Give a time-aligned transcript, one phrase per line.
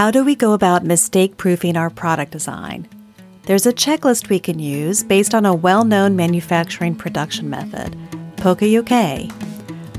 [0.00, 2.88] How do we go about mistake proofing our product design?
[3.42, 7.94] There's a checklist we can use based on a well known manufacturing production method,
[8.36, 9.30] Poka-yoke.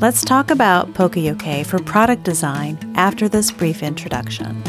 [0.02, 4.60] Let's talk about Poka-yoke for product design after this brief introduction.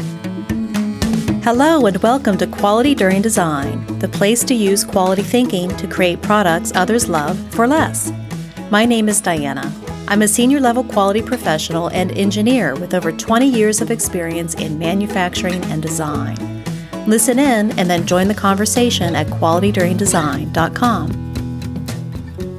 [1.41, 6.21] Hello, and welcome to Quality During Design, the place to use quality thinking to create
[6.21, 8.11] products others love for less.
[8.69, 9.73] My name is Diana.
[10.07, 14.77] I'm a senior level quality professional and engineer with over 20 years of experience in
[14.77, 16.35] manufacturing and design.
[17.07, 21.19] Listen in and then join the conversation at qualityduringdesign.com.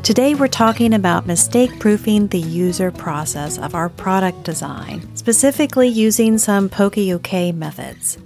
[0.02, 6.36] Today, we're talking about mistake proofing the user process of our product design, specifically using
[6.36, 8.19] some Poka-yoke methods.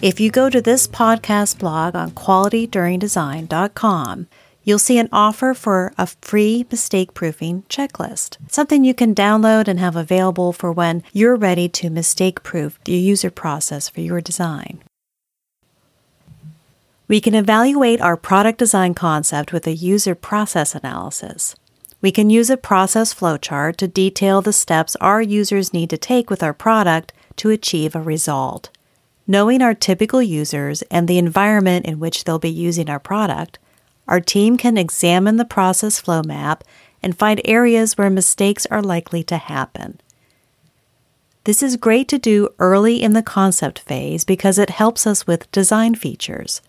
[0.00, 4.28] If you go to this podcast blog on qualityduringdesign.com,
[4.64, 9.78] you'll see an offer for a free mistake proofing checklist, something you can download and
[9.78, 14.82] have available for when you're ready to mistake proof the user process for your design.
[17.06, 21.54] We can evaluate our product design concept with a user process analysis.
[22.00, 26.30] We can use a process flowchart to detail the steps our users need to take
[26.30, 28.70] with our product to achieve a result.
[29.26, 33.58] Knowing our typical users and the environment in which they'll be using our product,
[34.06, 36.64] our team can examine the process flow map
[37.02, 40.00] and find areas where mistakes are likely to happen.
[41.44, 45.50] This is great to do early in the concept phase because it helps us with
[45.52, 46.62] design features.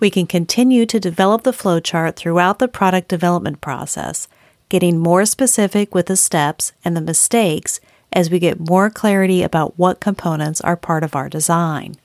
[0.00, 4.26] We can continue to develop the flowchart throughout the product development process,
[4.70, 7.80] getting more specific with the steps and the mistakes
[8.12, 11.96] as we get more clarity about what components are part of our design.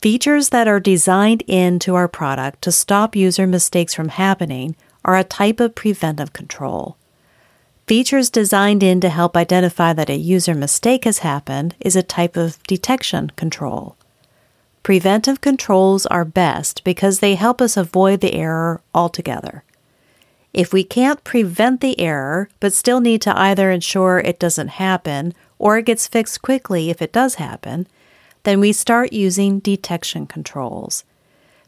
[0.00, 5.24] Features that are designed into our product to stop user mistakes from happening are a
[5.24, 6.98] type of preventive control.
[7.86, 12.36] Features designed in to help identify that a user mistake has happened is a type
[12.36, 13.96] of detection control.
[14.82, 19.64] Preventive controls are best because they help us avoid the error altogether.
[20.52, 25.32] If we can't prevent the error, but still need to either ensure it doesn't happen
[25.58, 27.86] or it gets fixed quickly if it does happen,
[28.46, 31.04] then we start using detection controls.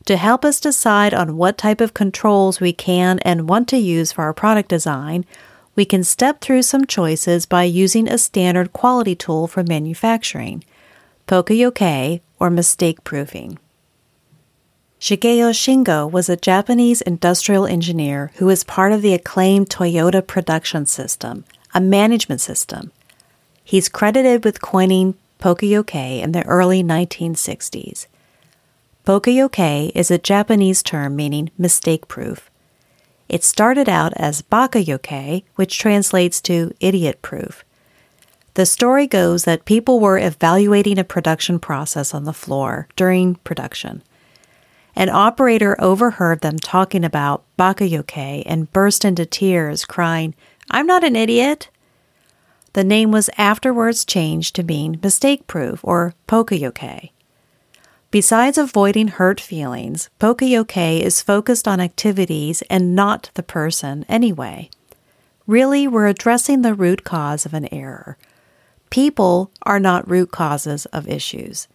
[0.06, 4.12] To help us decide on what type of controls we can and want to use
[4.12, 5.26] for our product design,
[5.74, 10.62] we can step through some choices by using a standard quality tool for manufacturing,
[11.26, 13.58] Poka-yoke or mistake proofing.
[15.00, 20.86] Shigeo Shingo was a Japanese industrial engineer who was part of the acclaimed Toyota production
[20.86, 22.92] system, a management system.
[23.64, 28.06] He's credited with coining Poka-yoke in the early 1960s.
[29.04, 32.50] Poka-yoke is a Japanese term meaning mistake proof.
[33.28, 37.64] It started out as Baka-yoke, which translates to idiot proof.
[38.54, 44.02] The story goes that people were evaluating a production process on the floor during production.
[44.96, 50.34] An operator overheard them talking about Baka-yoke and burst into tears, crying,
[50.70, 51.68] I'm not an idiot.
[52.78, 57.10] The name was afterwards changed to mean mistake proof or Poka-yoke.
[58.12, 64.70] Besides avoiding hurt feelings, Poka-yoke is focused on activities and not the person anyway.
[65.44, 68.16] Really, we're addressing the root cause of an error.
[68.90, 71.66] People are not root causes of issues.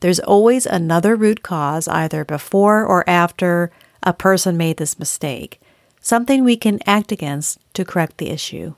[0.00, 3.70] There's always another root cause either before or after
[4.02, 5.60] a person made this mistake,
[6.00, 8.74] something we can act against to correct the issue.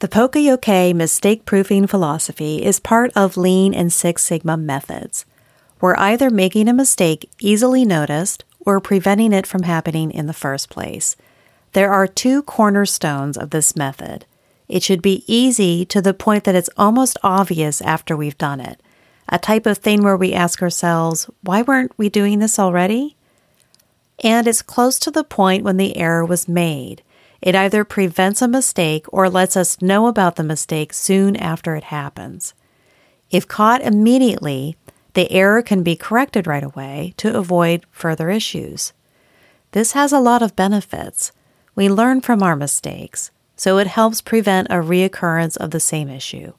[0.00, 5.26] The Poka-yoke mistake proofing philosophy is part of Lean and Six Sigma methods.
[5.78, 10.70] We're either making a mistake easily noticed or preventing it from happening in the first
[10.70, 11.16] place.
[11.74, 14.24] There are two cornerstones of this method.
[14.68, 18.80] It should be easy to the point that it's almost obvious after we've done it.
[19.28, 23.16] A type of thing where we ask ourselves, why weren't we doing this already?
[24.24, 27.02] And it's close to the point when the error was made.
[27.42, 31.84] It either prevents a mistake or lets us know about the mistake soon after it
[31.84, 32.54] happens.
[33.30, 34.76] If caught immediately,
[35.14, 38.92] the error can be corrected right away to avoid further issues.
[39.72, 41.32] This has a lot of benefits.
[41.74, 46.52] We learn from our mistakes, so it helps prevent a reoccurrence of the same issue.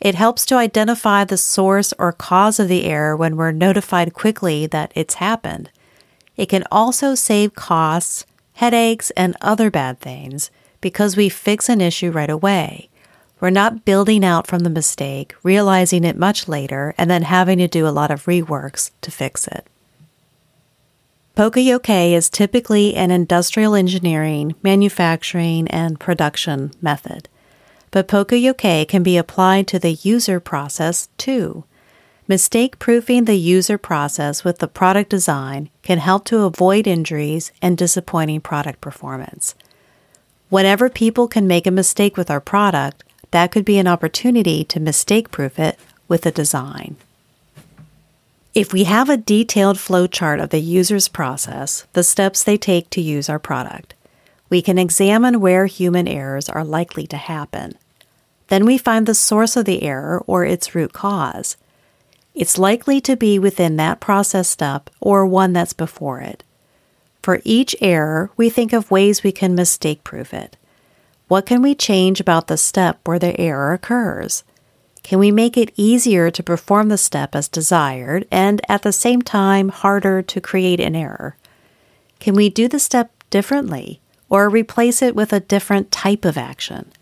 [0.00, 4.66] It helps to identify the source or cause of the error when we're notified quickly
[4.66, 5.70] that it's happened.
[6.36, 10.50] It can also save costs headaches, and other bad things
[10.80, 12.88] because we fix an issue right away.
[13.40, 17.68] We're not building out from the mistake, realizing it much later, and then having to
[17.68, 19.66] do a lot of reworks to fix it.
[21.34, 27.28] Poka-yoke is typically an industrial engineering, manufacturing, and production method.
[27.90, 31.64] But Poka-yoke can be applied to the user process too.
[32.32, 37.76] Mistake proofing the user process with the product design can help to avoid injuries and
[37.76, 39.54] disappointing product performance.
[40.48, 44.80] Whenever people can make a mistake with our product, that could be an opportunity to
[44.80, 46.96] mistake proof it with a design.
[48.54, 53.02] If we have a detailed flowchart of the user's process, the steps they take to
[53.02, 53.92] use our product,
[54.48, 57.74] we can examine where human errors are likely to happen.
[58.48, 61.58] Then we find the source of the error or its root cause.
[62.34, 66.44] It's likely to be within that process step or one that's before it.
[67.22, 70.56] For each error, we think of ways we can mistake proof it.
[71.28, 74.44] What can we change about the step where the error occurs?
[75.02, 79.22] Can we make it easier to perform the step as desired and at the same
[79.22, 81.36] time harder to create an error?
[82.18, 86.92] Can we do the step differently or replace it with a different type of action?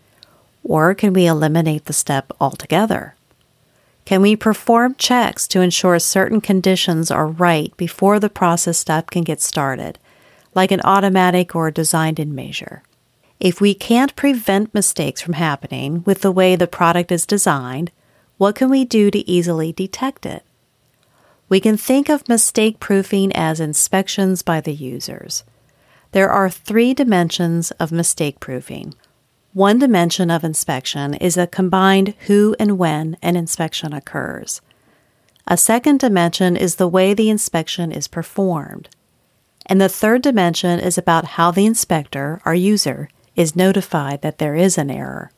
[0.63, 3.15] Or can we eliminate the step altogether?
[4.05, 9.23] Can we perform checks to ensure certain conditions are right before the process step can
[9.23, 9.99] get started,
[10.53, 12.83] like an automatic or designed in measure?
[13.39, 17.91] If we can't prevent mistakes from happening with the way the product is designed,
[18.37, 20.43] what can we do to easily detect it?
[21.47, 25.43] We can think of mistake proofing as inspections by the users.
[26.11, 28.93] There are three dimensions of mistake proofing.
[29.53, 34.61] One dimension of inspection is a combined who and when an inspection occurs.
[35.45, 38.87] A second dimension is the way the inspection is performed.
[39.65, 44.55] And the third dimension is about how the inspector, our user, is notified that there
[44.55, 45.31] is an error.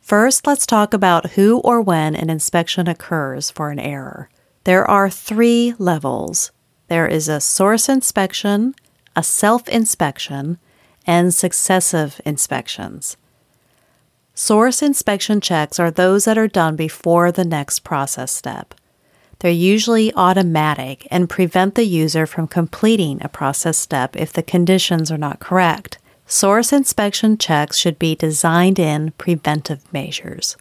[0.00, 4.28] First, let's talk about who or when an inspection occurs for an error.
[4.64, 6.50] There are three levels
[6.88, 8.74] there is a source inspection,
[9.14, 10.58] a self inspection,
[11.06, 13.16] and successive inspections.
[14.34, 18.74] Source inspection checks are those that are done before the next process step.
[19.40, 25.10] They're usually automatic and prevent the user from completing a process step if the conditions
[25.10, 25.98] are not correct.
[26.26, 30.56] Source inspection checks should be designed in preventive measures.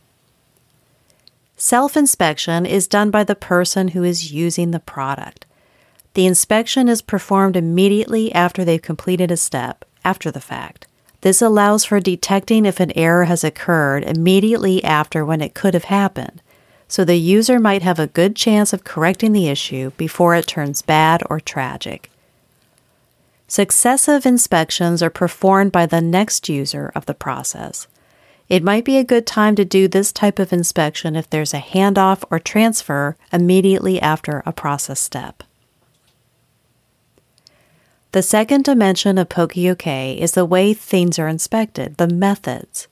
[1.56, 5.46] Self inspection is done by the person who is using the product.
[6.14, 10.88] The inspection is performed immediately after they've completed a step, after the fact.
[11.22, 15.86] This allows for detecting if an error has occurred immediately after when it could have
[15.86, 16.42] happened,
[16.88, 20.82] so the user might have a good chance of correcting the issue before it turns
[20.82, 22.10] bad or tragic.
[23.48, 27.88] Successive inspections are performed by the next user of the process.
[28.48, 31.60] It might be a good time to do this type of inspection if there's a
[31.60, 35.44] handoff or transfer immediately after a process step.
[38.12, 39.86] The second dimension of Poka-Yoke
[40.20, 42.88] is the way things are inspected, the methods.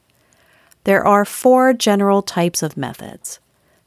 [0.84, 3.40] There are four general types of methods.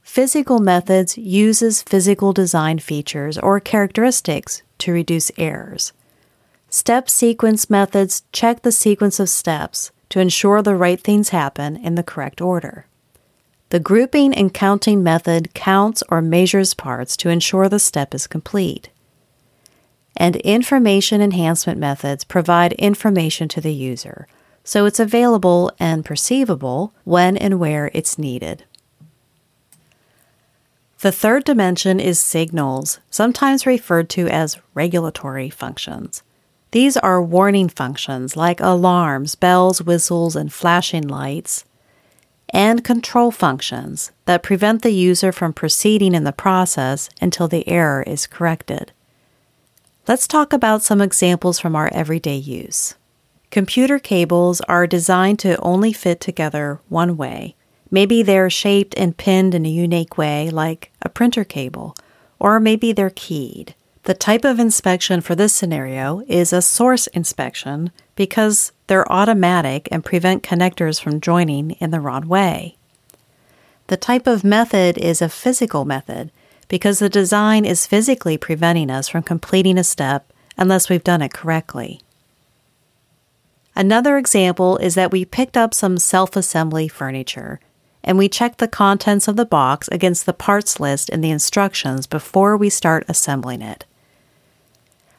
[0.03, 5.93] Physical methods uses physical design features or characteristics to reduce errors.
[6.69, 11.95] Step sequence methods check the sequence of steps to ensure the right things happen in
[11.95, 12.87] the correct order.
[13.69, 18.89] The grouping and counting method counts or measures parts to ensure the step is complete.
[20.21, 24.29] And information enhancement methods provide information to the user,
[24.63, 28.65] so it's available and perceivable when and where it's needed.
[30.99, 36.23] The third dimension is signals, sometimes referred to as regulatory functions.
[36.73, 41.65] These are warning functions like alarms, bells, whistles, and flashing lights,
[42.51, 48.03] and control functions that prevent the user from proceeding in the process until the error
[48.03, 48.93] is corrected.
[50.11, 52.97] Let's talk about some examples from our everyday use.
[53.53, 57.55] Computer cables are designed to only fit together one way.
[57.93, 61.95] Maybe they're shaped and pinned in a unique way, like a printer cable,
[62.41, 63.77] or maybe they're keyed.
[64.03, 70.05] The type of inspection for this scenario is a source inspection because they're automatic and
[70.05, 72.77] prevent connectors from joining in the wrong way.
[73.87, 76.33] The type of method is a physical method
[76.71, 81.35] because the design is physically preventing us from completing a step unless we've done it
[81.35, 82.01] correctly.
[83.75, 87.61] Another example is that we picked up some self assembly furniture
[88.05, 92.07] and we checked the contents of the box against the parts list in the instructions
[92.07, 93.85] before we start assembling it.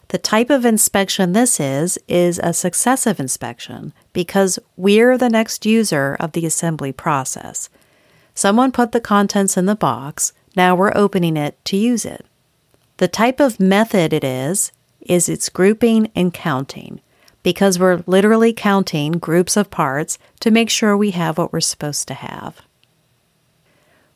[0.07, 6.15] The type of inspection this is, is a successive inspection because we're the next user
[6.19, 7.69] of the assembly process.
[8.33, 12.25] Someone put the contents in the box, now we're opening it to use it.
[12.97, 17.01] The type of method it is, is its grouping and counting
[17.43, 22.07] because we're literally counting groups of parts to make sure we have what we're supposed
[22.07, 22.61] to have.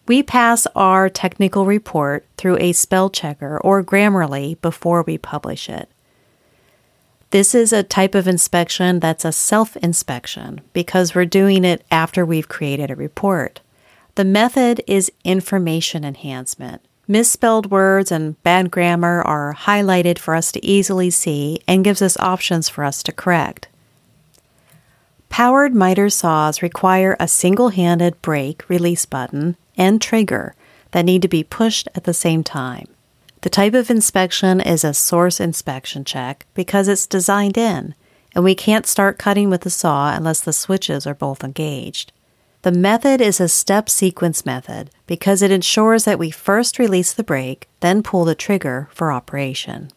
[0.08, 5.90] We pass our technical report through a spell checker or Grammarly before we publish it.
[7.32, 12.24] This is a type of inspection that's a self inspection because we're doing it after
[12.24, 13.62] we've created a report.
[14.16, 16.82] The method is information enhancement.
[17.06, 22.18] Misspelled words and bad grammar are highlighted for us to easily see and gives us
[22.18, 23.68] options for us to correct.
[25.28, 30.56] Powered miter saws require a single handed brake release button and trigger
[30.92, 32.88] that need to be pushed at the same time.
[33.42, 37.94] The type of inspection is a source inspection check because it's designed in,
[38.34, 42.14] and we can't start cutting with the saw unless the switches are both engaged.
[42.66, 47.24] The method is a step sequence method because it ensures that we first release the
[47.24, 49.92] brake, then pull the trigger for operation.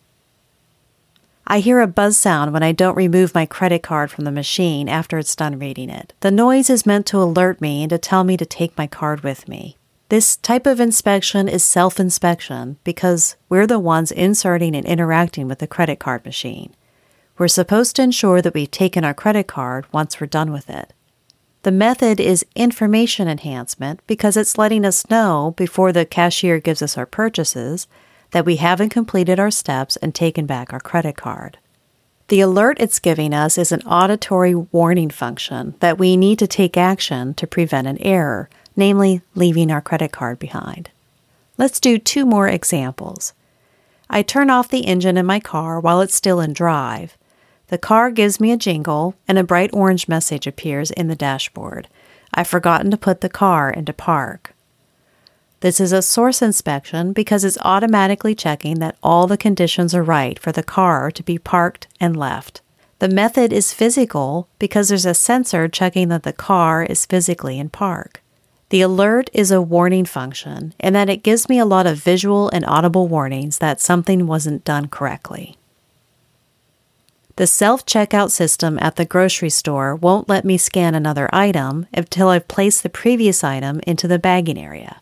[1.47, 4.87] I hear a buzz sound when I don't remove my credit card from the machine
[4.87, 6.13] after it's done reading it.
[6.21, 9.23] The noise is meant to alert me and to tell me to take my card
[9.23, 9.79] with me.
[10.11, 15.61] This type of inspection is self inspection because we're the ones inserting and interacting with
[15.61, 16.77] the credit card machine.
[17.39, 20.93] We're supposed to ensure that we've taken our credit card once we're done with it.
[21.62, 26.97] The method is information enhancement because it's letting us know before the cashier gives us
[26.97, 27.88] our purchases
[28.31, 31.59] that we haven't completed our steps and taken back our credit card.
[32.29, 36.77] The alert it's giving us is an auditory warning function that we need to take
[36.77, 40.91] action to prevent an error, namely leaving our credit card behind.
[41.57, 43.33] Let's do two more examples.
[44.09, 47.18] I turn off the engine in my car while it's still in drive.
[47.69, 51.89] The car gives me a jingle and a bright orange message appears in the dashboard.
[52.33, 54.55] I've forgotten to put the car into park.
[55.61, 60.39] This is a source inspection because it's automatically checking that all the conditions are right
[60.39, 62.63] for the car to be parked and left.
[63.01, 67.69] The method is physical because there's a sensor checking that the car is physically in
[67.69, 68.23] park.
[68.71, 72.49] The alert is a warning function in that it gives me a lot of visual
[72.51, 75.58] and audible warnings that something wasn't done correctly.
[77.38, 82.30] The self checkout system at the grocery store won't let me scan another item until
[82.30, 85.00] I've placed the previous item into the bagging area.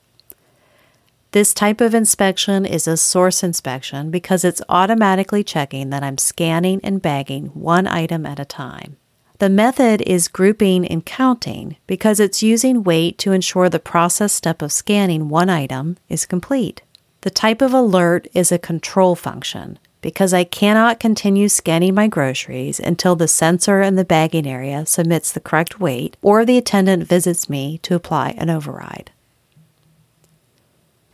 [1.32, 6.78] This type of inspection is a source inspection because it's automatically checking that I'm scanning
[6.84, 8.98] and bagging one item at a time.
[9.38, 14.60] The method is grouping and counting because it's using weight to ensure the process step
[14.60, 16.82] of scanning one item is complete.
[17.22, 22.78] The type of alert is a control function because I cannot continue scanning my groceries
[22.78, 27.48] until the sensor in the bagging area submits the correct weight or the attendant visits
[27.48, 29.10] me to apply an override.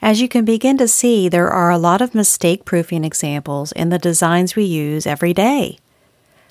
[0.00, 3.90] As you can begin to see, there are a lot of mistake proofing examples in
[3.90, 5.78] the designs we use every day.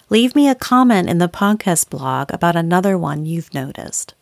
[0.10, 4.14] Leave me a comment in the podcast blog about another one you've noticed.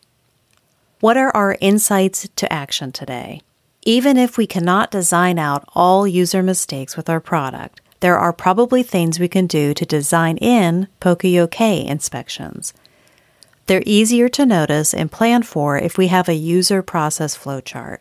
[0.99, 3.41] What are our insights to action today?
[3.83, 8.83] Even if we cannot design out all user mistakes with our product, there are probably
[8.83, 12.73] things we can do to design in Poka-Yoke inspections.
[13.65, 17.99] They're easier to notice and plan for if we have a user process flowchart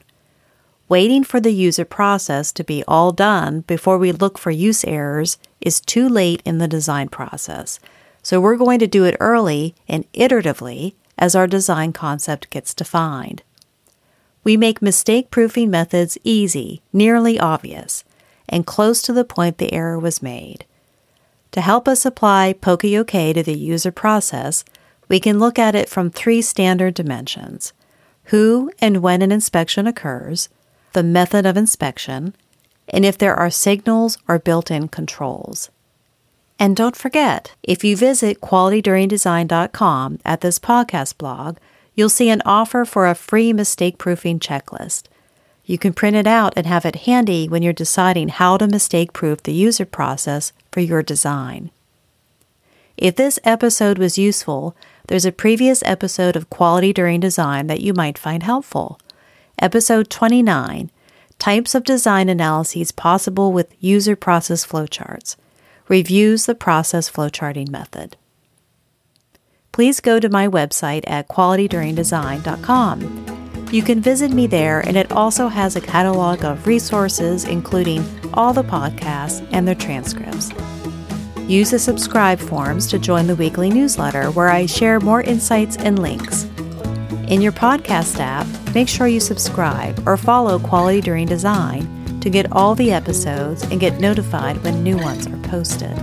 [0.88, 5.36] waiting for the user process to be all done before we look for use errors
[5.60, 7.78] is too late in the design process.
[8.22, 13.42] So we're going to do it early and iteratively as our design concept gets defined.
[14.44, 18.04] We make mistake proofing methods easy, nearly obvious,
[18.48, 20.64] and close to the point the error was made.
[21.52, 24.64] To help us apply Poka-Yoke to the user process,
[25.08, 27.72] we can look at it from three standard dimensions
[28.24, 30.50] who and when an inspection occurs,
[30.92, 32.34] the method of inspection,
[32.88, 35.70] and if there are signals or built in controls.
[36.58, 41.56] And don't forget, if you visit qualityduringdesign.com at this podcast blog,
[41.94, 45.04] you'll see an offer for a free mistake proofing checklist.
[45.68, 49.12] You can print it out and have it handy when you're deciding how to mistake
[49.12, 51.70] proof the user process for your design.
[52.96, 54.74] If this episode was useful,
[55.08, 58.98] there's a previous episode of Quality During Design that you might find helpful.
[59.58, 60.90] Episode 29
[61.38, 65.36] Types of Design Analyses Possible with User Process Flowcharts
[65.86, 68.16] reviews the process flowcharting method.
[69.72, 73.37] Please go to my website at qualityduringdesign.com.
[73.70, 78.54] You can visit me there, and it also has a catalog of resources, including all
[78.54, 80.50] the podcasts and their transcripts.
[81.46, 85.98] Use the subscribe forms to join the weekly newsletter where I share more insights and
[85.98, 86.44] links.
[87.28, 92.50] In your podcast app, make sure you subscribe or follow Quality During Design to get
[92.52, 95.94] all the episodes and get notified when new ones are posted.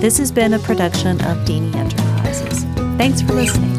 [0.00, 2.64] This has been a production of Deeney Enterprises.
[2.98, 3.71] Thanks for listening.